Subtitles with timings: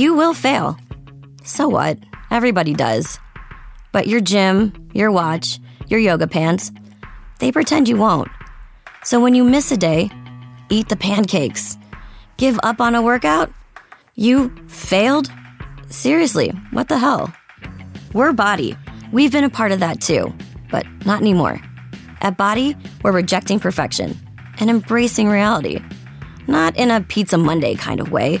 [0.00, 0.78] You will fail.
[1.44, 1.98] So what?
[2.30, 3.18] Everybody does.
[3.92, 6.72] But your gym, your watch, your yoga pants,
[7.38, 8.30] they pretend you won't.
[9.04, 10.08] So when you miss a day,
[10.70, 11.76] eat the pancakes.
[12.38, 13.52] Give up on a workout?
[14.14, 15.30] You failed?
[15.90, 17.30] Seriously, what the hell?
[18.14, 18.78] We're Body.
[19.12, 20.32] We've been a part of that too,
[20.70, 21.60] but not anymore.
[22.22, 24.18] At Body, we're rejecting perfection
[24.60, 25.84] and embracing reality.
[26.46, 28.40] Not in a Pizza Monday kind of way,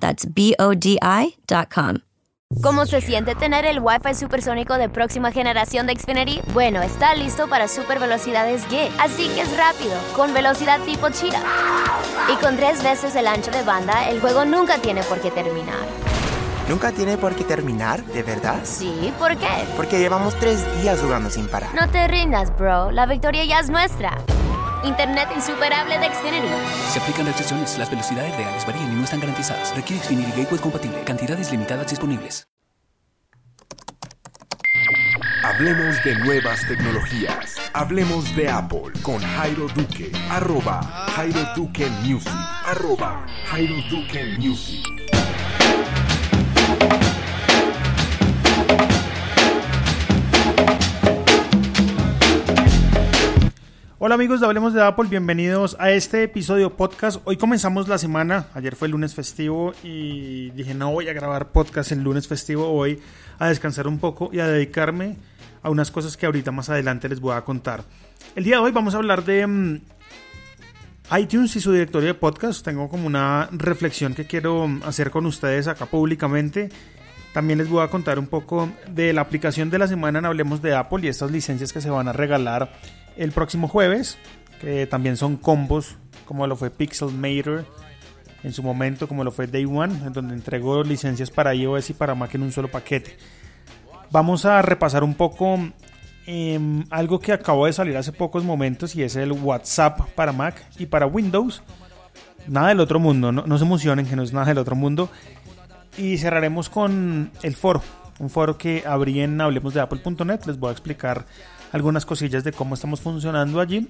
[0.00, 1.98] That's B O D I.com.
[2.64, 6.40] ¿Cómo se siente tener el Wi-Fi supersónico de próxima generación de Xfinity?
[6.52, 11.40] Bueno, está listo para super velocidades G, así que es rápido, con velocidad tipo Cheetah.
[12.28, 15.86] Y con tres veces el ancho de banda, el juego nunca tiene por qué terminar.
[16.68, 18.60] ¿Nunca tiene por qué terminar, de verdad?
[18.64, 19.48] Sí, ¿por qué?
[19.76, 21.72] Porque llevamos tres días jugando sin parar.
[21.74, 22.90] No te rindas, bro.
[22.90, 24.18] La victoria ya es nuestra.
[24.84, 26.48] Internet insuperable de Xfinity.
[26.90, 27.78] Se aplican restricciones.
[27.78, 29.74] Las velocidades reales varían y no están garantizadas.
[29.76, 31.02] Requiere Xfinity Gateway compatible.
[31.04, 32.46] Cantidades limitadas disponibles.
[35.42, 37.56] Hablemos de nuevas tecnologías.
[37.72, 40.12] Hablemos de Apple con Jairo Duque.
[40.30, 40.80] Arroba
[41.14, 42.32] Jairo Duque Music.
[42.64, 44.99] Arroba Jairo Duque Music.
[54.02, 57.20] Hola amigos de Hablemos de Apple, bienvenidos a este episodio podcast.
[57.26, 61.52] Hoy comenzamos la semana, ayer fue el lunes festivo y dije no voy a grabar
[61.52, 62.98] podcast el lunes festivo, voy
[63.38, 65.18] a descansar un poco y a dedicarme
[65.62, 67.84] a unas cosas que ahorita más adelante les voy a contar.
[68.34, 69.80] El día de hoy vamos a hablar de mm,
[71.18, 72.64] iTunes y su directorio de podcast.
[72.64, 76.70] Tengo como una reflexión que quiero hacer con ustedes acá públicamente.
[77.34, 80.62] También les voy a contar un poco de la aplicación de la semana en Hablemos
[80.62, 82.72] de Apple y estas licencias que se van a regalar
[83.16, 84.18] el próximo jueves,
[84.60, 87.64] que también son combos, como lo fue Pixel Mater
[88.42, 91.94] en su momento, como lo fue Day One, en donde entregó licencias para iOS y
[91.94, 93.16] para Mac en un solo paquete.
[94.10, 95.58] Vamos a repasar un poco
[96.26, 100.64] em, algo que acabó de salir hace pocos momentos y es el WhatsApp para Mac
[100.78, 101.62] y para Windows.
[102.46, 105.10] Nada del otro mundo, no, no se emocionen que no es nada del otro mundo.
[105.98, 107.82] Y cerraremos con el foro,
[108.18, 110.44] un foro que abrí en hablemosdeapple.net.
[110.46, 111.26] Les voy a explicar
[111.72, 113.88] algunas cosillas de cómo estamos funcionando allí.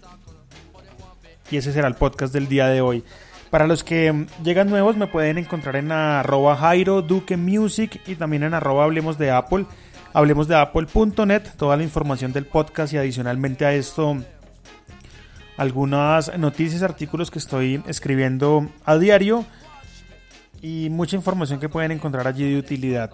[1.51, 3.05] Y ese será el podcast del día de hoy.
[3.51, 8.45] Para los que llegan nuevos me pueden encontrar en arroba Jairo Duque Music y también
[8.45, 9.67] en arroba Hablemos de Apple.
[10.13, 14.17] Hablemos de Apple.net, toda la información del podcast y adicionalmente a esto
[15.61, 19.45] algunas noticias, artículos que estoy escribiendo a diario
[20.63, 23.11] y mucha información que pueden encontrar allí de utilidad.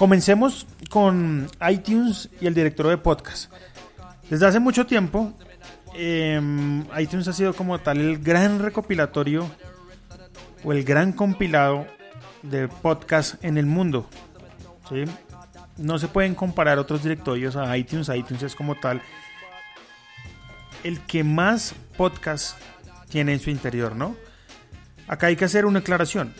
[0.00, 3.52] Comencemos con iTunes y el directorio de podcast.
[4.30, 5.34] Desde hace mucho tiempo,
[5.94, 6.40] eh,
[6.98, 9.46] iTunes ha sido como tal el gran recopilatorio
[10.64, 11.86] o el gran compilado
[12.42, 14.08] de podcast en el mundo.
[15.76, 18.08] No se pueden comparar otros directorios a iTunes.
[18.08, 19.02] iTunes es como tal
[20.82, 22.56] el que más podcast
[23.10, 24.16] tiene en su interior, ¿no?
[25.08, 26.32] Acá hay que hacer una aclaración.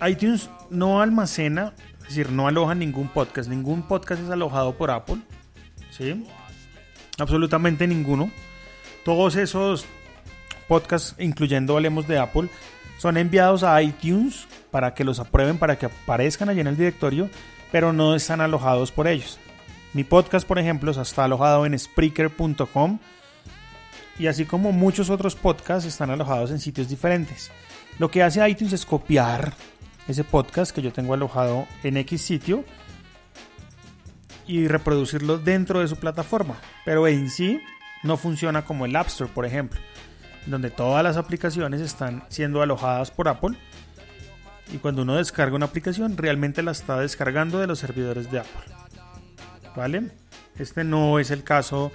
[0.00, 3.48] iTunes no almacena es decir, no aloja ningún podcast.
[3.48, 5.18] Ningún podcast es alojado por Apple.
[5.90, 6.26] ¿Sí?
[7.18, 8.30] Absolutamente ninguno.
[9.04, 9.86] Todos esos
[10.68, 12.48] podcasts, incluyendo Hablemos de Apple,
[12.98, 17.30] son enviados a iTunes para que los aprueben, para que aparezcan allí en el directorio,
[17.72, 19.38] pero no están alojados por ellos.
[19.92, 22.98] Mi podcast, por ejemplo, está alojado en Spreaker.com
[24.18, 27.50] y así como muchos otros podcasts están alojados en sitios diferentes.
[27.98, 29.52] Lo que hace iTunes es copiar
[30.08, 32.64] ese podcast que yo tengo alojado en X sitio
[34.46, 36.56] y reproducirlo dentro de su plataforma.
[36.84, 37.60] Pero en sí
[38.02, 39.80] no funciona como el App Store, por ejemplo,
[40.46, 43.56] donde todas las aplicaciones están siendo alojadas por Apple.
[44.72, 48.74] Y cuando uno descarga una aplicación, realmente la está descargando de los servidores de Apple.
[49.76, 50.10] ¿Vale?
[50.58, 51.90] Este no es el caso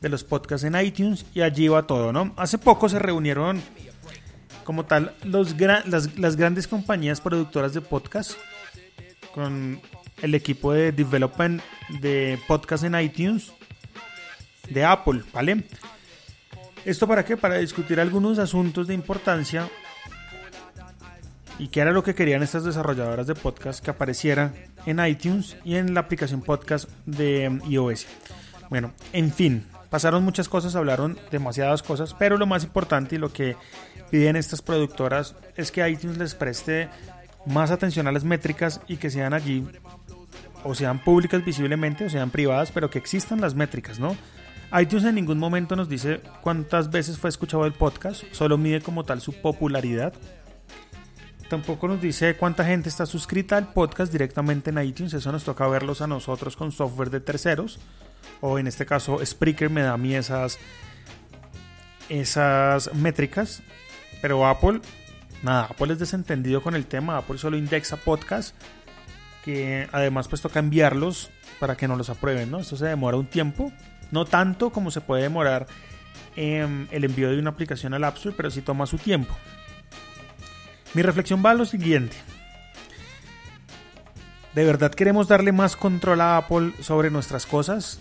[0.00, 2.34] de los podcasts en iTunes y allí va todo, ¿no?
[2.36, 3.62] Hace poco se reunieron
[4.64, 8.32] como tal los las, las, grandes compañías productoras de podcast
[9.34, 9.80] con
[10.20, 11.62] el equipo de development
[12.00, 13.52] de podcast en iTunes
[14.68, 15.64] de Apple, ¿vale?
[16.84, 17.36] ¿Esto para qué?
[17.36, 19.68] Para discutir algunos asuntos de importancia
[21.58, 23.84] ¿Y qué era lo que querían estas desarrolladoras de podcast?
[23.84, 24.52] Que apareciera
[24.86, 28.06] en iTunes y en la aplicación podcast de iOS.
[28.68, 33.30] Bueno, en fin, pasaron muchas cosas, hablaron demasiadas cosas, pero lo más importante y lo
[33.30, 33.58] que
[34.10, 36.88] piden estas productoras es que iTunes les preste
[37.44, 39.66] más atención a las métricas y que sean allí
[40.64, 44.16] o sean públicas visiblemente o sean privadas, pero que existan las métricas, ¿no?
[44.80, 49.04] iTunes en ningún momento nos dice cuántas veces fue escuchado el podcast, solo mide como
[49.04, 50.14] tal su popularidad.
[51.50, 55.68] Tampoco nos dice cuánta gente está suscrita al podcast directamente en iTunes, eso nos toca
[55.68, 57.78] verlos a nosotros con software de terceros,
[58.40, 60.58] o en este caso Spreaker me da a mí esas,
[62.08, 63.62] esas métricas,
[64.20, 64.80] pero Apple,
[65.42, 68.54] nada, Apple es desentendido con el tema, Apple solo indexa podcast
[69.42, 72.60] que además pues toca enviarlos para que no los aprueben, ¿no?
[72.60, 73.72] Esto se demora un tiempo,
[74.10, 75.66] no tanto como se puede demorar
[76.36, 79.36] em, el envío de una aplicación al App Store, pero sí toma su tiempo.
[80.94, 82.16] Mi reflexión va a lo siguiente.
[84.54, 88.00] ¿De verdad queremos darle más control a Apple sobre nuestras cosas?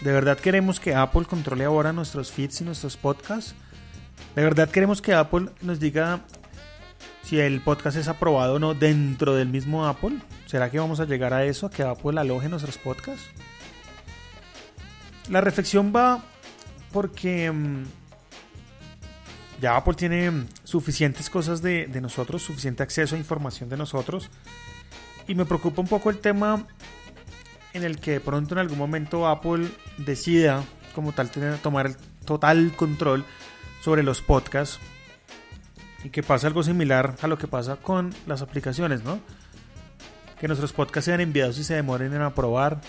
[0.00, 3.54] ¿De verdad queremos que Apple controle ahora nuestros feeds y nuestros podcasts?
[4.36, 6.20] ¿De verdad queremos que Apple nos diga
[7.24, 10.18] si el podcast es aprobado o no dentro del mismo Apple?
[10.46, 13.26] ¿Será que vamos a llegar a eso, a que Apple aloje nuestros podcasts?
[15.28, 16.22] La reflexión va
[16.92, 17.82] porque mm,
[19.60, 24.30] ya Apple tiene suficientes cosas de, de, nosotros, suficiente acceso a información de nosotros.
[25.26, 26.64] Y me preocupa un poco el tema
[27.72, 29.68] en el que de pronto en algún momento Apple
[29.98, 33.24] decida como tal tener, tomar el total control
[33.82, 34.78] sobre los podcasts.
[36.04, 39.20] Y que pase algo similar a lo que pasa con las aplicaciones, ¿no?
[40.38, 42.80] que nuestros podcasts sean enviados y se demoren en aprobar,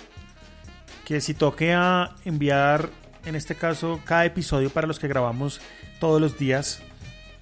[1.06, 2.90] que si toque a enviar,
[3.26, 5.60] en este caso, cada episodio para los que grabamos
[6.00, 6.82] todos los días,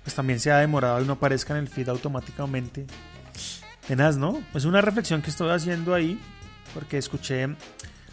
[0.04, 2.86] pues también sea demorado y no aparezca en el feed automáticamente.
[3.88, 4.42] Tenaz, ¿no?
[4.54, 6.20] Es una reflexión que estoy haciendo ahí,
[6.78, 7.48] porque escuché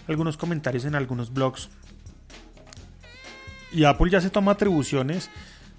[0.09, 1.69] algunos comentarios en algunos blogs.
[3.71, 5.29] Y Apple ya se toma atribuciones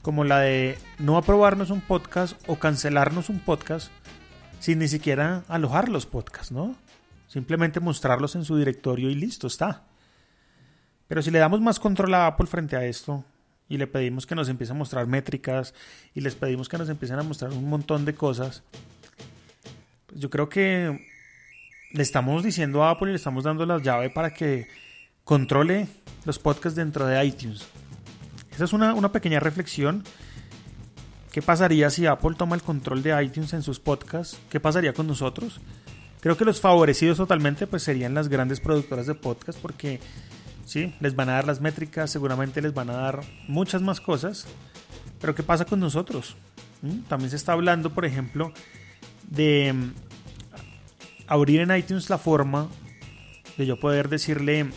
[0.04, 3.90] como la de no aprobarnos un podcast o cancelarnos un podcast
[4.60, 6.76] sin ni siquiera alojar los podcasts, ¿no?
[7.28, 9.82] Simplemente mostrarlos en su directorio y listo, está.
[11.08, 13.26] Pero si le damos más control a Apple frente a esto
[13.68, 15.74] y le pedimos que nos empiece a mostrar métricas
[16.14, 18.62] y les pedimos que nos empiecen a mostrar un montón de cosas,
[20.06, 21.15] pues yo creo que
[21.92, 24.68] le estamos diciendo a Apple y le estamos dando la llave para que
[25.24, 25.88] controle
[26.26, 27.66] los podcasts dentro de iTunes.
[28.52, 30.04] Esa es una, una pequeña reflexión
[31.36, 34.40] ¿Qué pasaría si Apple toma el control de iTunes en sus podcasts?
[34.50, 35.60] ¿Qué pasaría con nosotros?
[36.22, 40.00] Creo que los favorecidos totalmente pues serían las grandes productoras de podcast porque
[40.64, 44.48] sí, les van a dar las métricas, seguramente les van a dar muchas más cosas.
[45.20, 46.38] Pero ¿qué pasa con nosotros?
[46.82, 47.00] ¿Mm?
[47.10, 48.54] También se está hablando, por ejemplo,
[49.30, 49.76] de
[51.28, 52.68] abrir en iTunes la forma
[53.58, 54.68] de yo poder decirle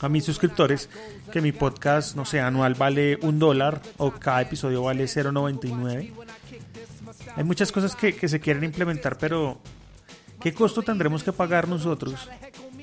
[0.00, 0.88] a mis suscriptores
[1.32, 6.12] que mi podcast, no sé, anual vale un dólar o cada episodio vale 0.99.
[7.36, 9.60] Hay muchas cosas que, que se quieren implementar, pero
[10.40, 12.28] ¿qué costo tendremos que pagar nosotros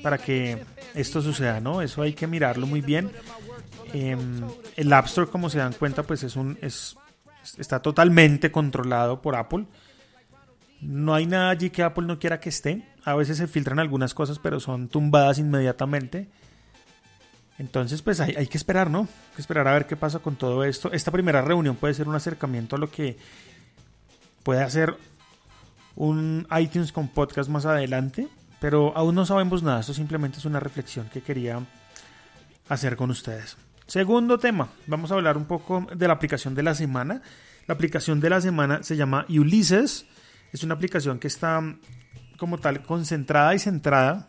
[0.02, 0.64] para que
[0.94, 1.60] esto suceda?
[1.60, 1.82] ¿no?
[1.82, 3.10] Eso hay que mirarlo muy bien.
[3.92, 4.16] Eh,
[4.76, 6.96] el App Store, como se dan cuenta, pues es un, es,
[7.58, 9.66] está totalmente controlado por Apple.
[10.82, 12.82] No hay nada allí que Apple no quiera que esté.
[13.04, 16.28] A veces se filtran algunas cosas, pero son tumbadas inmediatamente.
[17.58, 19.00] Entonces, pues hay, que esperar, ¿no?
[19.00, 20.90] Hay que esperar a ver qué pasa con todo esto.
[20.92, 23.16] Esta primera reunión puede ser un acercamiento a lo que
[24.42, 24.96] puede hacer
[25.94, 28.26] un iTunes con podcast más adelante,
[28.60, 29.80] pero aún no sabemos nada.
[29.80, 31.60] Esto simplemente es una reflexión que quería
[32.68, 33.56] hacer con ustedes.
[33.86, 37.22] Segundo tema, vamos a hablar un poco de la aplicación de la semana.
[37.68, 40.06] La aplicación de la semana se llama Ulysses.
[40.52, 41.62] Es una aplicación que está
[42.36, 44.28] como tal concentrada y centrada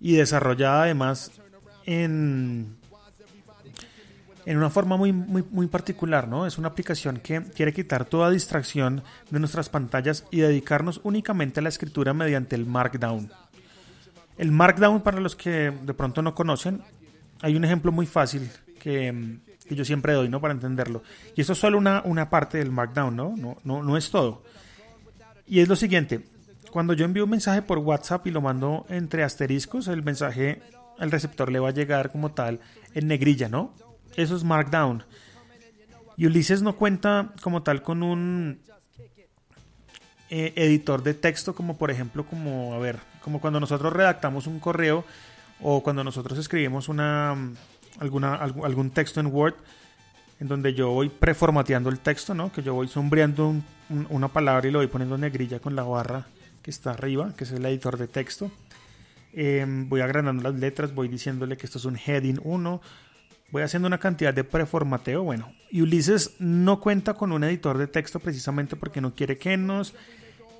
[0.00, 1.32] y desarrollada además
[1.86, 2.76] en,
[4.44, 6.46] en una forma muy, muy, muy particular, ¿no?
[6.46, 11.62] Es una aplicación que quiere quitar toda distracción de nuestras pantallas y dedicarnos únicamente a
[11.62, 13.30] la escritura mediante el Markdown.
[14.36, 16.82] El Markdown, para los que de pronto no conocen,
[17.40, 18.50] hay un ejemplo muy fácil
[18.80, 20.40] que, que yo siempre doy, ¿no?
[20.40, 21.02] Para entenderlo.
[21.34, 23.34] Y esto es solo una, una parte del Markdown, ¿no?
[23.36, 24.42] No, no, no es todo.
[25.48, 26.24] Y es lo siguiente.
[26.70, 30.60] Cuando yo envío un mensaje por WhatsApp y lo mando entre asteriscos, el mensaje
[30.98, 32.60] el receptor le va a llegar como tal
[32.94, 33.72] en negrilla, ¿no?
[34.16, 35.04] Eso es Markdown.
[36.16, 38.60] Y Ulises no cuenta como tal con un
[40.28, 44.58] eh, editor de texto como por ejemplo como, a ver, como cuando nosotros redactamos un
[44.58, 45.04] correo
[45.62, 47.34] o cuando nosotros escribimos una,
[48.00, 49.54] alguna, algún texto en Word,
[50.40, 52.52] en donde yo voy preformateando el texto, ¿no?
[52.52, 55.74] Que yo voy sombreando un- un- una palabra y lo voy poniendo en negrilla con
[55.74, 56.26] la barra
[56.62, 58.50] que está arriba, que es el editor de texto.
[59.32, 62.80] Eh, voy agrandando las letras, voy diciéndole que esto es un heading 1.
[63.50, 65.22] Voy haciendo una cantidad de preformateo.
[65.22, 69.56] Bueno, y Ulises no cuenta con un editor de texto precisamente porque no quiere que
[69.56, 69.94] nos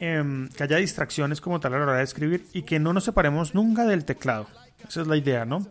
[0.00, 3.54] em, haya distracciones como tal a la hora de escribir y que no nos separemos
[3.54, 4.46] nunca del teclado.
[4.88, 5.66] Esa es la idea, ¿no?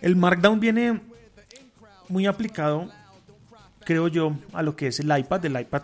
[0.00, 1.00] El Markdown viene
[2.08, 2.88] muy aplicado,
[3.84, 5.44] creo yo, a lo que es el iPad.
[5.44, 5.82] El iPad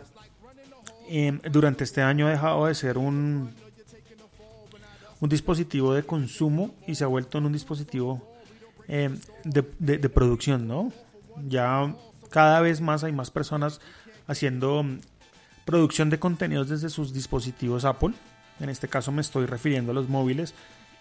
[1.08, 3.54] em, durante este año ha dejado de ser un,
[5.20, 8.28] un dispositivo de consumo y se ha vuelto en un dispositivo
[8.88, 10.92] em, de, de- de producción, ¿no?
[11.48, 11.94] Ya
[12.30, 13.80] cada vez más hay más personas
[14.26, 14.98] haciendo mm,
[15.64, 18.12] producción de contenidos desde sus dispositivos Apple.
[18.60, 20.54] En este caso me estoy refiriendo a los móviles.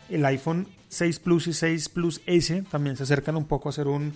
[0.10, 3.88] El iPhone 6 Plus y 6 Plus S también se acercan un poco a ser
[3.88, 4.14] un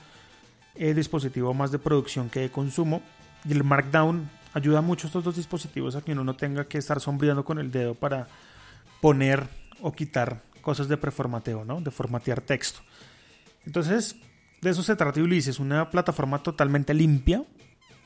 [0.75, 3.01] eh, dispositivo más de producción que de consumo.
[3.48, 6.77] Y el Markdown ayuda mucho a estos dos dispositivos a que uno no tenga que
[6.77, 8.27] estar sombreando con el dedo para
[9.01, 9.48] poner
[9.82, 11.82] o quitar cosas de preformateo, ¿no?
[11.82, 12.79] De formatear texto.
[13.65, 14.15] Entonces,
[14.62, 17.44] de eso se trata Ulises, una plataforma totalmente limpia.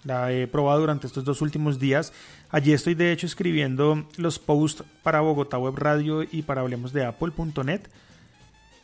[0.04, 2.14] La he probado durante estos dos últimos días.
[2.50, 7.06] Allí estoy de hecho escribiendo los posts para Bogotá Web Radio y para hablemos de
[7.06, 7.82] Apple.net.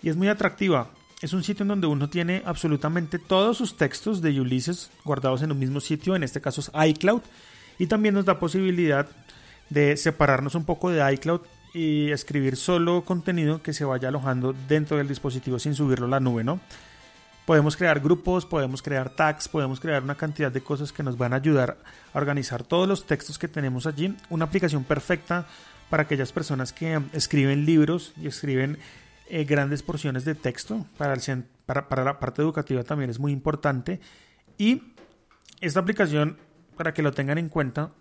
[0.01, 0.89] Y es muy atractiva.
[1.25, 5.51] Es un sitio en donde uno tiene absolutamente todos sus textos de Ulises guardados en
[5.51, 7.23] un mismo sitio, en este caso es iCloud.
[7.79, 9.07] Y también nos da posibilidad
[9.71, 11.41] de separarnos un poco de iCloud
[11.73, 16.19] y escribir solo contenido que se vaya alojando dentro del dispositivo sin subirlo a la
[16.19, 16.59] nube, ¿no?
[17.47, 21.33] Podemos crear grupos, podemos crear tags, podemos crear una cantidad de cosas que nos van
[21.33, 21.79] a ayudar
[22.13, 24.15] a organizar todos los textos que tenemos allí.
[24.29, 25.47] Una aplicación perfecta
[25.89, 28.77] para aquellas personas que escriben libros y escriben
[29.29, 30.85] eh, grandes porciones de texto.
[30.97, 31.15] Para,
[31.89, 33.99] para la parte educativa también es muy importante.
[34.57, 34.81] Y
[35.61, 36.37] esta aplicación,
[36.77, 37.91] para que lo tengan en cuenta,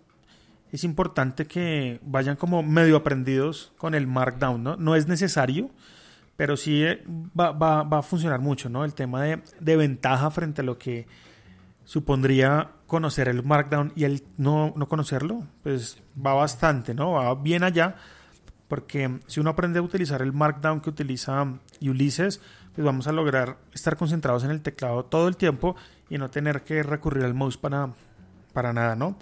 [0.71, 4.75] es importante que vayan como medio aprendidos con el Markdown, ¿no?
[4.75, 5.69] No es necesario,
[6.35, 7.03] pero sí eh,
[7.39, 8.83] va, va- va a funcionar mucho, ¿no?
[8.83, 11.07] El tema de, de ventaja frente a lo que
[11.85, 17.11] supondría conocer el Markdown y el no, no conocerlo, pues va bastante, ¿no?
[17.11, 17.95] Va bien allá,
[18.67, 21.45] porque si uno aprende a utilizar el Markdown que utiliza
[21.81, 22.41] Ulises,
[22.73, 25.75] pues vamos a lograr estar concentrados en el teclado todo el tiempo
[26.09, 27.93] y no tener que recurrir al mouse para,
[28.53, 29.17] para nada, ¿no?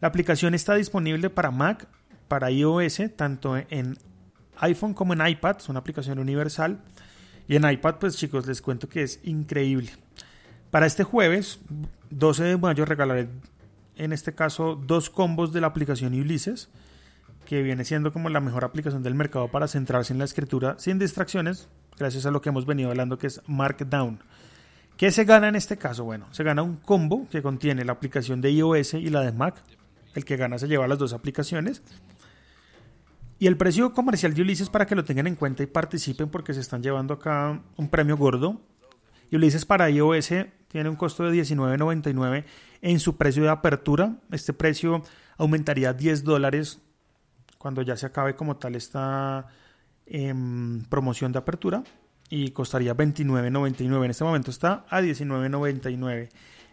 [0.00, 1.86] La aplicación está disponible para Mac,
[2.28, 3.98] para iOS, tanto en
[4.58, 6.80] iPhone como en iPad, es una aplicación universal.
[7.48, 9.90] Y en iPad, pues chicos, les cuento que es increíble.
[10.70, 11.60] Para este jueves,
[12.10, 13.28] 12 de mayo, regalaré
[13.96, 16.68] en este caso dos combos de la aplicación Ulises,
[17.54, 20.98] que viene siendo como la mejor aplicación del mercado para centrarse en la escritura sin
[20.98, 24.18] distracciones, gracias a lo que hemos venido hablando que es Markdown.
[24.96, 26.02] ¿Qué se gana en este caso?
[26.02, 29.62] Bueno, se gana un combo que contiene la aplicación de iOS y la de Mac.
[30.16, 31.80] El que gana se lleva las dos aplicaciones.
[33.38, 36.54] Y el precio comercial de Ulises para que lo tengan en cuenta y participen porque
[36.54, 38.60] se están llevando acá un premio gordo.
[39.30, 40.30] Y Ulises para iOS
[40.66, 42.46] tiene un costo de $19.99
[42.82, 44.16] en su precio de apertura.
[44.32, 45.04] Este precio
[45.38, 46.80] aumentaría 10 dólares
[47.64, 49.46] cuando ya se acabe como tal esta
[50.04, 51.82] em, promoción de apertura
[52.28, 54.04] y costaría 29.99.
[54.04, 56.28] En este momento está a 19.99.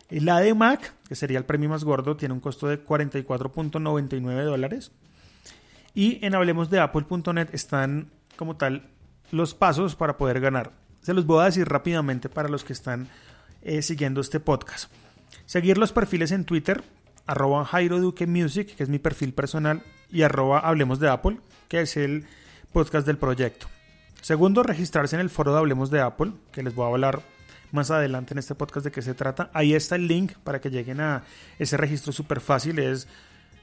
[0.10, 4.44] Y La de Mac, que sería el premio más gordo, tiene un costo de 44.99
[4.44, 4.92] dólares.
[5.94, 8.90] Y en hablemos de apple.net están como tal
[9.32, 10.74] los pasos para poder ganar.
[11.04, 13.08] Se los voy a decir rápidamente para los que están
[13.62, 14.92] eh, siguiendo este podcast.
[15.46, 16.84] Seguir los perfiles en Twitter,
[17.28, 21.82] arroba Jairo Duque Music, que es mi perfil personal, y arroba Hablemos de Apple, que
[21.82, 22.26] es el
[22.72, 23.68] podcast del proyecto.
[24.22, 27.22] Segundo, registrarse en el foro de Hablemos de Apple, que les voy a hablar
[27.72, 29.50] más adelante en este podcast de qué se trata.
[29.54, 31.24] Ahí está el link para que lleguen a
[31.58, 32.80] ese registro súper fácil.
[32.80, 33.08] Es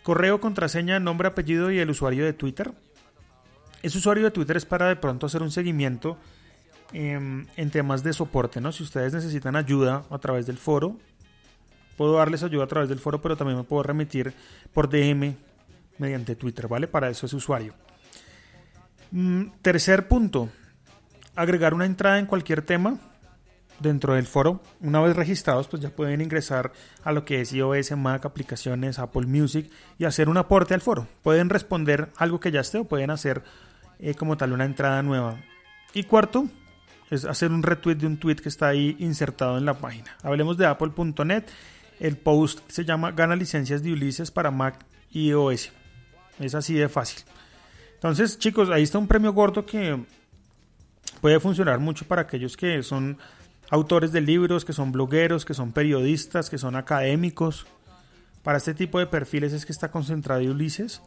[0.02, 2.72] correo, contraseña, nombre, apellido y el usuario de Twitter.
[3.82, 6.18] Ese usuario de Twitter es para de pronto hacer un seguimiento
[6.92, 8.72] em, en temas de soporte, ¿no?
[8.72, 10.96] Si ustedes necesitan ayuda a través del foro,
[11.96, 14.34] puedo darles ayuda a través del foro, pero también me puedo remitir
[14.72, 15.36] por DM
[15.98, 16.88] mediante Twitter, ¿vale?
[16.88, 17.74] Para eso es usuario.
[19.10, 20.50] Mm, tercer punto,
[21.34, 22.98] agregar una entrada en cualquier tema
[23.80, 24.60] dentro del foro.
[24.80, 26.72] Una vez registrados, pues ya pueden ingresar
[27.04, 31.06] a lo que es iOS, Mac, aplicaciones, Apple Music y hacer un aporte al foro.
[31.22, 33.42] Pueden responder algo que ya esté o pueden hacer
[33.98, 35.40] eh, como tal una entrada nueva.
[35.94, 36.46] Y cuarto,
[37.10, 40.16] es hacer un retweet de un tweet que está ahí insertado en la página.
[40.22, 41.44] Hablemos de apple.net.
[42.00, 45.72] El post se llama Gana licencias de Ulises para Mac y iOS.
[46.38, 47.24] Es así de fácil.
[47.94, 49.98] Entonces, chicos, ahí está un premio gordo que
[51.20, 53.18] puede funcionar mucho para aquellos que son
[53.70, 57.66] autores de libros, que son blogueros, que son periodistas, que son académicos.
[58.42, 61.02] Para este tipo de perfiles es que está concentrado Ulises.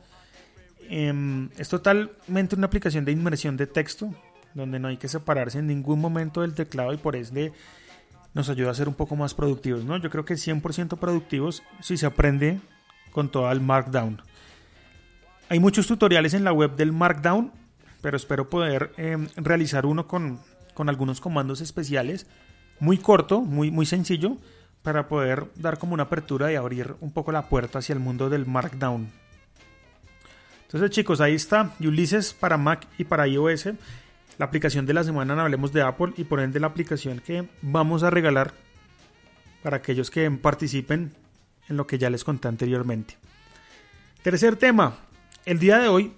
[0.90, 4.14] Em, es totalmente una aplicación de inmersión de texto,
[4.54, 7.54] donde no hay que separarse en ningún momento del teclado y por ende
[8.34, 9.86] nos ayuda a ser un poco más productivos.
[9.86, 9.98] ¿no?
[9.98, 12.60] Yo creo que 100% productivos si se aprende
[13.12, 14.22] con todo el Markdown.
[15.52, 17.52] Hay muchos tutoriales en la web del Markdown,
[18.00, 20.40] pero espero poder em, realizar uno con,
[20.74, 22.26] con, algunos comandos especiales,
[22.80, 24.38] muy corto, muy, muy sencillo,
[24.82, 28.30] para poder dar como una apertura y abrir un poco la puerta hacia el mundo
[28.30, 29.12] del Markdown.
[30.68, 33.72] Entonces chicos, ahí está Ulysses para Mac y para iOS
[34.38, 38.04] la aplicación de la semana Hablemos de Apple y por ende la aplicación que vamos
[38.04, 38.54] a regalar
[39.64, 41.14] para aquellos que participen
[41.68, 43.18] en lo que ya les conté anteriormente.
[44.24, 44.96] Tercer tema,
[45.46, 46.14] el día de hoy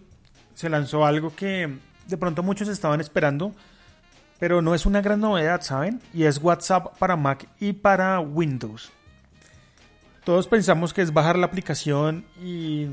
[0.54, 1.78] se lanzó algo que
[2.08, 3.54] de pronto muchos estaban esperando,
[4.40, 6.02] pero no es una gran novedad, ¿saben?
[6.14, 8.92] Y es WhatsApp para Mac y para Windows.
[10.26, 12.88] Todos pensamos que es bajar la aplicación y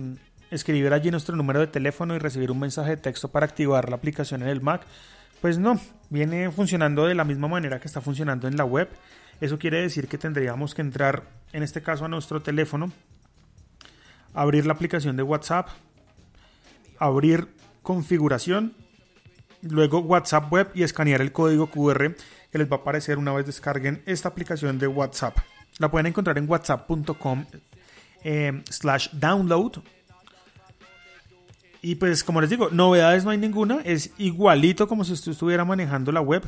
[0.51, 3.97] escribir allí nuestro número de teléfono y recibir un mensaje de texto para activar la
[3.97, 4.83] aplicación en el Mac.
[5.41, 8.89] Pues no, viene funcionando de la misma manera que está funcionando en la web.
[9.41, 11.23] Eso quiere decir que tendríamos que entrar,
[11.53, 12.93] en este caso, a nuestro teléfono,
[14.35, 15.69] abrir la aplicación de WhatsApp,
[17.01, 17.49] abrir
[17.83, 18.75] configuración,
[19.63, 22.15] luego WhatsApp web y escanear el código QR
[22.53, 25.37] que les va a aparecer una vez descarguen esta aplicación de WhatsApp.
[25.79, 27.47] La pueden encontrar en whatsapp.com
[28.23, 29.83] eh, slash download
[31.83, 35.65] y pues como les digo, novedades no hay ninguna, es igualito como si usted estuviera
[35.65, 36.43] manejando la web.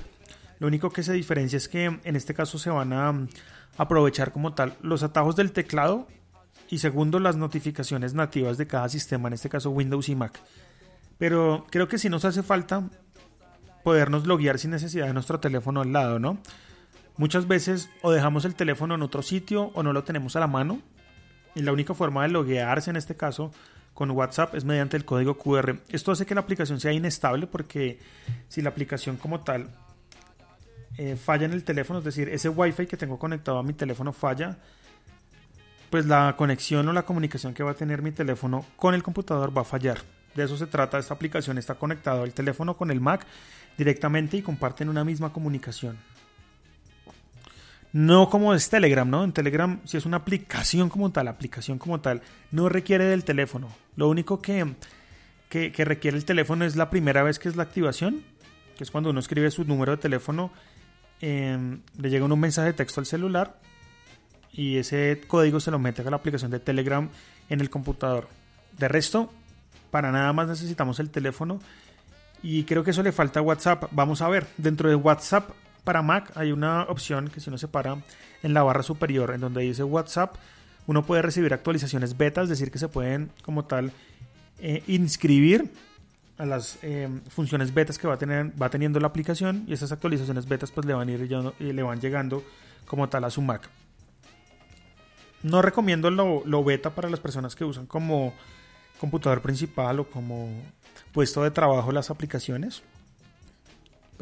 [0.58, 3.28] Lo único que se diferencia es que en este caso se van a mm,
[3.78, 6.06] aprovechar como tal los atajos del teclado
[6.72, 10.40] y segundo las notificaciones nativas de cada sistema, en este caso Windows y Mac.
[11.18, 12.88] Pero creo que sí nos hace falta
[13.84, 16.38] podernos loguear sin necesidad de nuestro teléfono al lado, ¿no?
[17.18, 20.46] Muchas veces o dejamos el teléfono en otro sitio o no lo tenemos a la
[20.46, 20.80] mano.
[21.54, 23.52] Y la única forma de loguearse en este caso
[23.92, 25.78] con WhatsApp es mediante el código QR.
[25.90, 27.98] Esto hace que la aplicación sea inestable porque
[28.48, 29.68] si la aplicación como tal
[30.96, 34.14] eh, falla en el teléfono, es decir, ese Wi-Fi que tengo conectado a mi teléfono
[34.14, 34.56] falla,
[35.92, 39.54] pues la conexión o la comunicación que va a tener mi teléfono con el computador
[39.54, 39.98] va a fallar.
[40.34, 43.26] De eso se trata, esta aplicación está conectado al teléfono con el Mac
[43.76, 45.98] directamente y comparten una misma comunicación.
[47.92, 49.22] No como es Telegram, ¿no?
[49.22, 53.68] En Telegram, si es una aplicación como tal, aplicación como tal, no requiere del teléfono.
[53.94, 54.74] Lo único que,
[55.50, 58.24] que, requiere el teléfono es la primera vez que es la activación,
[58.78, 60.52] que es cuando uno escribe su número de teléfono,
[61.20, 63.60] em, le llega un mensaje de texto al celular
[64.52, 67.08] y ese código se lo mete a la aplicación de Telegram
[67.48, 68.28] en el computador.
[68.78, 69.32] De resto,
[69.90, 71.60] para nada más necesitamos el teléfono
[72.42, 73.84] y creo que eso le falta a WhatsApp.
[73.92, 75.50] Vamos a ver, dentro de WhatsApp
[75.84, 77.96] para Mac hay una opción que si uno se para
[78.42, 80.36] en la barra superior en donde dice WhatsApp,
[80.86, 83.92] uno puede recibir actualizaciones beta, es decir, que se pueden como tal
[84.58, 85.70] eh, inscribir
[86.38, 89.92] a las eh, funciones betas que va, a tener, va teniendo la aplicación y esas
[89.92, 92.42] actualizaciones betas pues le van, y le van llegando
[92.86, 93.70] como tal a su Mac.
[95.42, 98.34] No recomiendo lo, lo beta para las personas que usan como
[98.98, 100.48] computador principal o como
[101.12, 102.82] puesto de trabajo las aplicaciones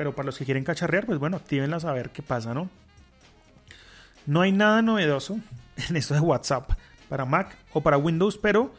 [0.01, 2.71] pero para los que quieren cacharrear, pues bueno, actívenlas a ver qué pasa, ¿no?
[4.25, 5.39] No hay nada novedoso
[5.91, 6.71] en esto de WhatsApp
[7.11, 8.73] para Mac o para Windows, pero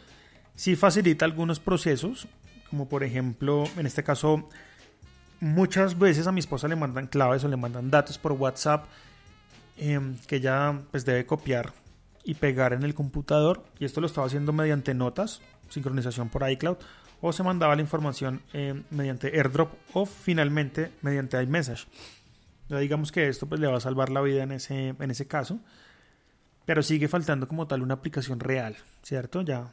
[0.56, 2.28] sí facilita algunos procesos,
[2.72, 4.50] como por ejemplo, en este caso,
[5.40, 8.86] muchas veces a mi esposa le mandan claves o le mandan datos por WhatsApp
[9.78, 11.72] em, que ella pues debe copiar
[12.24, 16.78] y pegar en el computador y esto lo estaba haciendo mediante notas, sincronización por iCloud
[17.22, 21.88] o se mandaba la información eh, mediante airdrop o finalmente mediante iMessage.
[22.70, 25.28] Ya digamos que esto pues, le va a salvar la vida en ese, en ese
[25.28, 25.60] caso,
[26.66, 29.42] pero sigue faltando como tal una aplicación real, ¿cierto?
[29.42, 29.72] Ya,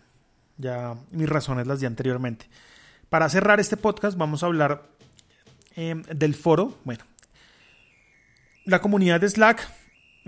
[0.56, 2.46] ya mis razones las di anteriormente.
[3.08, 4.82] Para cerrar este podcast vamos a hablar
[5.76, 6.76] eh, del foro.
[6.84, 7.04] Bueno,
[8.64, 9.66] la comunidad de Slack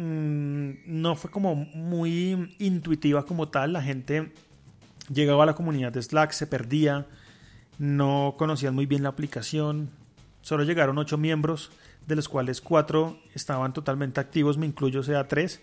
[0.00, 4.32] mm, no fue como muy intuitiva como tal, la gente
[5.12, 7.06] llegaba a la comunidad de Slack, se perdía,
[7.78, 9.90] no conocían muy bien la aplicación,
[10.42, 11.70] solo llegaron ocho miembros,
[12.06, 15.60] de los cuales cuatro estaban totalmente activos, me incluyo, sea tres,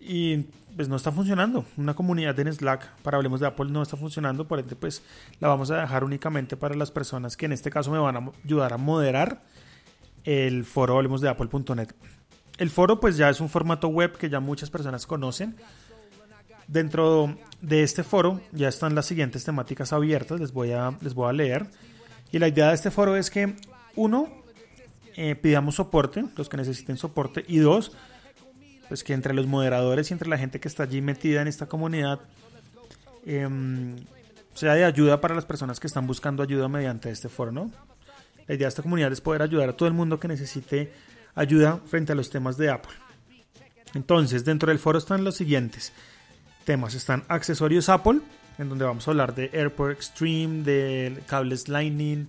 [0.00, 1.64] y pues no está funcionando.
[1.76, 5.02] Una comunidad en Slack para Hablemos de Apple no está funcionando, por ende pues
[5.40, 8.30] la vamos a dejar únicamente para las personas que en este caso me van a
[8.44, 9.42] ayudar a moderar
[10.24, 11.88] el foro Hablemos de Apple.net.
[12.58, 15.56] El foro pues ya es un formato web que ya muchas personas conocen
[16.68, 21.28] Dentro de este foro ya están las siguientes temáticas abiertas, les voy a, les voy
[21.28, 21.66] a leer.
[22.32, 23.54] Y la idea de este foro es que
[23.94, 24.28] uno
[25.14, 27.44] eh, pidamos soporte, los que necesiten soporte.
[27.46, 27.92] Y dos,
[28.88, 31.66] pues que entre los moderadores y entre la gente que está allí metida en esta
[31.66, 32.18] comunidad
[33.24, 33.94] em,
[34.54, 37.70] sea de ayuda para las personas que están buscando ayuda mediante este foro, ¿no?
[38.48, 40.92] La idea de esta comunidad es poder ayudar a todo el mundo que necesite
[41.36, 42.96] ayuda frente a los temas de Apple.
[43.94, 45.92] Entonces, dentro del foro están los siguientes
[46.64, 46.94] temas.
[46.94, 48.20] Están accesorios Apple,
[48.58, 52.28] en donde vamos a hablar de AirPort Extreme, de cables Lightning,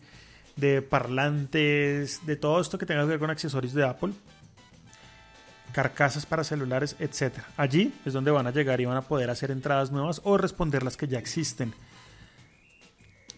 [0.55, 4.13] de parlantes, de todo esto que tenga que ver con accesorios de Apple,
[5.71, 7.39] carcasas para celulares, etc.
[7.57, 10.83] Allí es donde van a llegar y van a poder hacer entradas nuevas o responder
[10.83, 11.73] las que ya existen.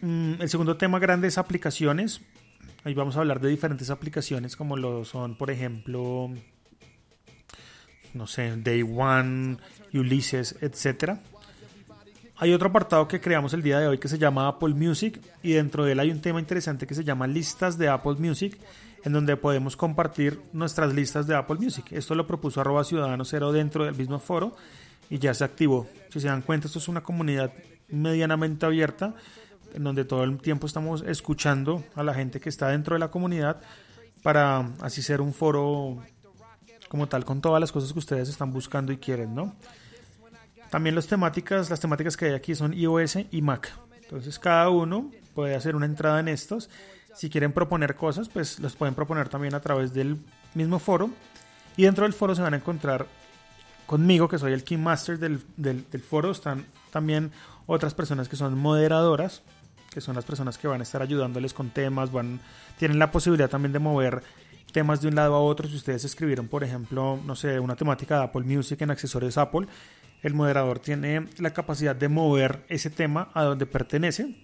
[0.01, 2.21] Mm, el segundo tema grande es aplicaciones.
[2.83, 6.29] Ahí vamos a hablar de diferentes aplicaciones como lo son, por ejemplo,
[8.13, 9.57] no sé, Day One,
[9.93, 11.19] Ulysses, etcétera.
[12.37, 15.53] Hay otro apartado que creamos el día de hoy que se llama Apple Music y
[15.53, 18.57] dentro de él hay un tema interesante que se llama listas de Apple Music
[19.03, 21.91] en donde podemos compartir nuestras listas de Apple Music.
[21.91, 24.55] Esto lo propuso arroba ciudadano cero dentro del mismo foro
[25.09, 25.87] y ya se activó.
[26.09, 27.51] Si se dan cuenta, esto es una comunidad
[27.89, 29.15] medianamente abierta
[29.73, 33.09] en donde todo el tiempo estamos escuchando a la gente que está dentro de la
[33.09, 33.61] comunidad
[34.23, 35.97] para así ser un foro
[36.89, 39.55] como tal con todas las cosas que ustedes están buscando y quieren, ¿no?
[40.69, 43.71] También las temáticas, las temáticas que hay aquí son iOS y Mac.
[44.01, 46.69] Entonces cada uno puede hacer una entrada en estos.
[47.13, 50.17] Si quieren proponer cosas, pues los pueden proponer también a través del
[50.53, 51.09] mismo foro.
[51.77, 53.07] Y dentro del foro se van a encontrar
[53.85, 56.31] conmigo, que soy el Key Master del, del, del foro.
[56.31, 57.31] Están también
[57.65, 59.41] otras personas que son moderadoras,
[59.89, 62.11] que son las personas que van a estar ayudándoles con temas.
[62.11, 62.39] Van,
[62.77, 64.23] tienen la posibilidad también de mover
[64.71, 65.67] temas de un lado a otro.
[65.67, 69.67] Si ustedes escribieron, por ejemplo, no sé, una temática de Apple Music en accesorios Apple,
[70.21, 74.35] el moderador tiene la capacidad de mover ese tema a donde pertenece.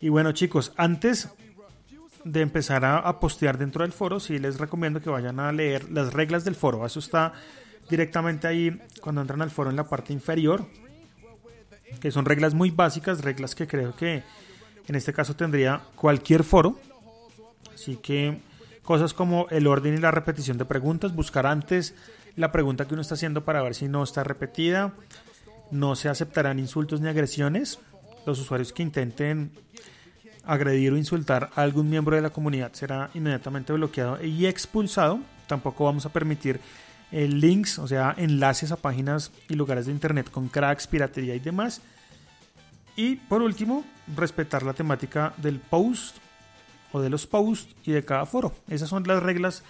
[0.00, 1.28] Y bueno, chicos, antes
[2.24, 6.12] de empezar a, postear dentro del foro, sí les recomiendo que vayan a leer las
[6.12, 6.84] reglas del foro.
[6.84, 7.32] Eso está
[7.88, 10.66] directamente ahí cuando entran al foro en la parte inferior,
[12.00, 14.22] que son reglas muy básicas, reglas que creo que
[14.86, 16.78] en este caso tendría cualquier foro.
[17.74, 18.40] Así que
[18.90, 21.94] Cosas como el orden y la repetición de preguntas, buscar antes
[22.34, 24.94] la pregunta que uno está haciendo para ver si no está repetida.
[25.70, 27.78] No se aceptarán insultos ni agresiones.
[28.26, 29.52] Los usuarios que intenten
[30.44, 35.20] agredir o insultar a algún miembro de la comunidad será inmediatamente bloqueado y expulsado.
[35.46, 36.58] Tampoco vamos a permitir
[37.12, 41.40] eh, links, o sea, enlaces a páginas y lugares de internet con cracks, piratería y
[41.40, 41.80] demás.
[42.96, 43.84] Y por último,
[44.16, 46.16] respetar la temática del post
[46.92, 48.52] o de los posts y de cada foro.
[48.68, 49.62] Esas son las reglas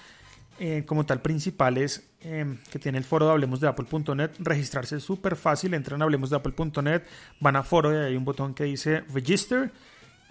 [0.59, 4.33] eh, como tal principales eh, que tiene el foro de Hablemos de Apple.net.
[4.39, 7.03] Registrarse es súper fácil, entran a Hablemos de Apple.net,
[7.41, 9.71] van a foro y hay un botón que dice Register,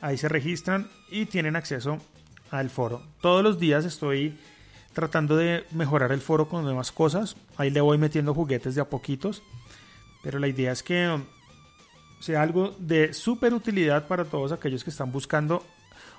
[0.02, 1.98] ahí se registran y tienen acceso
[2.52, 3.02] al foro.
[3.22, 4.38] Todos los días estoy
[5.00, 8.90] tratando de mejorar el foro con nuevas cosas, ahí le voy metiendo juguetes de a
[8.90, 9.42] poquitos,
[10.22, 11.22] pero la idea es que
[12.20, 15.64] sea algo de súper utilidad para todos aquellos que están buscando.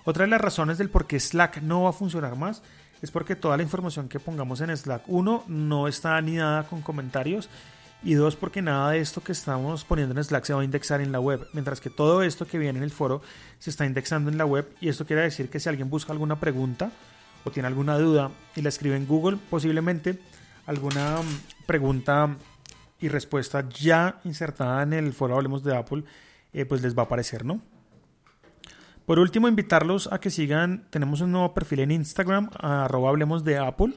[0.04, 2.62] Otra de las razones del por qué Slack no va a funcionar más
[3.02, 7.50] es porque toda la información que pongamos en Slack, uno, no está anidada con comentarios
[8.02, 11.02] y dos, porque nada de esto que estamos poniendo en Slack se va a indexar
[11.02, 13.20] en la web, mientras que todo esto que viene en el foro
[13.58, 16.40] se está indexando en la web y esto quiere decir que si alguien busca alguna
[16.40, 16.90] pregunta
[17.44, 20.18] o tiene alguna duda y la escribe en Google, posiblemente
[20.66, 22.36] alguna mm, pregunta
[23.00, 26.04] y respuesta ya insertada en el foro Hablemos de Apple,
[26.52, 27.60] eh, pues les va a aparecer, ¿no?
[29.06, 33.58] Por último, invitarlos a que sigan, tenemos un nuevo perfil en Instagram, arroba hablemos de
[33.58, 33.94] Apple,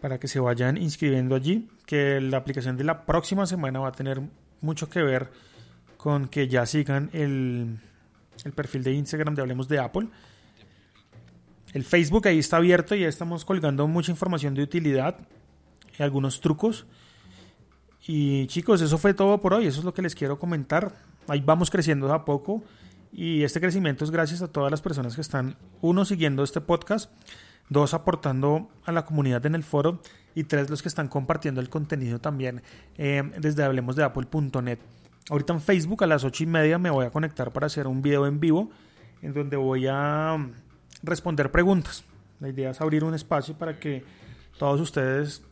[0.00, 3.92] para que se vayan inscribiendo allí, que la aplicación de la próxima semana va a
[3.92, 4.22] tener
[4.60, 5.30] mucho que ver
[5.96, 7.78] con que ya sigan el,
[8.44, 10.08] el perfil de Instagram de Hablemos de Apple.
[11.72, 15.16] El Facebook ahí está abierto y ya estamos colgando mucha información de utilidad
[15.98, 16.86] y algunos trucos.
[18.06, 19.66] Y chicos, eso fue todo por hoy.
[19.66, 20.94] Eso es lo que les quiero comentar.
[21.26, 22.62] Ahí vamos creciendo a poco.
[23.12, 27.10] Y este crecimiento es gracias a todas las personas que están, uno, siguiendo este podcast,
[27.68, 30.00] dos, aportando a la comunidad en el foro
[30.34, 32.62] y tres, los que están compartiendo el contenido también
[32.96, 34.04] eh, desde hablemos de.
[34.04, 38.00] Ahorita en Facebook a las ocho y media me voy a conectar para hacer un
[38.02, 38.70] video en vivo
[39.20, 40.38] en donde voy a
[41.02, 42.04] responder preguntas.
[42.40, 44.04] La idea es abrir un espacio para que
[44.58, 45.42] todos ustedes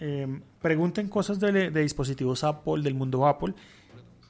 [0.00, 3.54] eh, pregunten cosas de, dispositivos Apple, del mundo Apple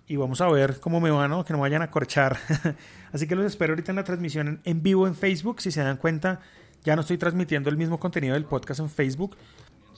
[0.08, 1.44] y vamos a ver cómo me van, ¿no?
[1.44, 2.36] que no vayan a corchar.
[3.12, 5.60] Así que los espero ahorita en la transmisión en vivo en Facebook.
[5.60, 6.40] Si se dan cuenta,
[6.84, 9.36] ya no estoy transmitiendo el mismo contenido del podcast en Facebook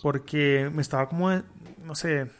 [0.03, 1.31] porque me estaba como,
[1.85, 2.31] no sé,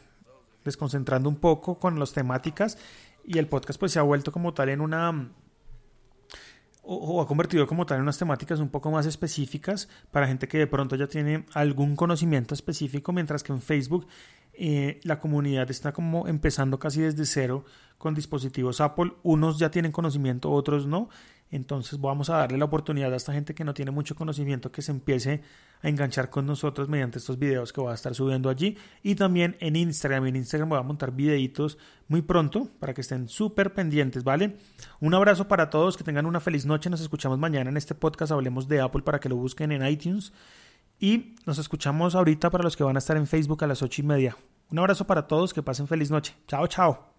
[0.63, 2.77] desconcentrando un poco con las temáticas
[3.25, 5.29] y el podcast pues se ha vuelto como tal en una
[6.91, 10.57] o, ha convertido como tal en unas temáticas un poco más específicas para gente que
[10.57, 14.07] de pronto ya tiene algún conocimiento específico, mientras que en Facebook
[14.53, 17.63] eh, la comunidad está como empezando casi desde cero
[17.99, 19.13] con dispositivos Apple.
[19.21, 21.09] Unos ya tienen conocimiento, otros no.
[21.51, 24.81] Entonces vamos a darle la oportunidad a esta gente que no tiene mucho conocimiento que
[24.81, 25.41] se empiece
[25.81, 29.57] a enganchar con nosotros mediante estos videos que voy a estar subiendo allí y también
[29.59, 30.25] en Instagram.
[30.27, 34.57] En Instagram voy a montar videitos muy pronto para que estén súper pendientes, ¿vale?
[34.99, 36.89] Un abrazo para todos, que tengan una feliz noche.
[36.89, 38.31] Nos escuchamos mañana en este podcast.
[38.31, 40.33] Hablemos de Apple para que lo busquen en iTunes.
[40.99, 44.01] Y nos escuchamos ahorita para los que van a estar en Facebook a las ocho
[44.01, 44.35] y media.
[44.69, 46.35] Un abrazo para todos, que pasen feliz noche.
[46.47, 47.18] Chao, chao.